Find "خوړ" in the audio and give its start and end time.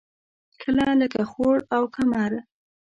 1.31-1.57